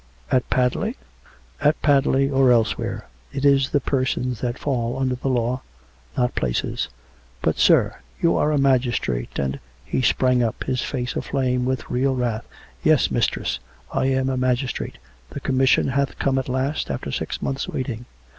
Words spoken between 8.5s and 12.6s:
a magistrate; and" He sprang up, his face aflame with real wrath.